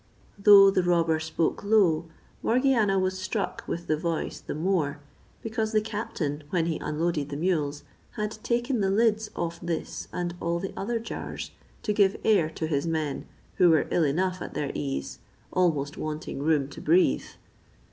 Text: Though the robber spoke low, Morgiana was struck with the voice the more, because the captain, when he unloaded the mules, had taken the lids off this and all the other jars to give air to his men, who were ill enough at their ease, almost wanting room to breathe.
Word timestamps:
Though 0.39 0.71
the 0.71 0.81
robber 0.81 1.19
spoke 1.19 1.63
low, 1.63 2.05
Morgiana 2.41 2.97
was 2.97 3.19
struck 3.19 3.63
with 3.67 3.85
the 3.85 3.95
voice 3.97 4.39
the 4.39 4.55
more, 4.55 4.99
because 5.43 5.73
the 5.73 5.79
captain, 5.79 6.43
when 6.49 6.65
he 6.65 6.79
unloaded 6.79 7.29
the 7.29 7.37
mules, 7.37 7.83
had 8.13 8.31
taken 8.43 8.79
the 8.79 8.89
lids 8.89 9.29
off 9.35 9.59
this 9.61 10.07
and 10.11 10.33
all 10.39 10.57
the 10.57 10.73
other 10.75 10.97
jars 10.97 11.51
to 11.83 11.93
give 11.93 12.17
air 12.23 12.49
to 12.49 12.65
his 12.65 12.87
men, 12.87 13.27
who 13.57 13.69
were 13.69 13.87
ill 13.91 14.03
enough 14.03 14.41
at 14.41 14.55
their 14.55 14.71
ease, 14.73 15.19
almost 15.53 15.97
wanting 15.97 16.39
room 16.41 16.67
to 16.69 16.81
breathe. 16.81 17.25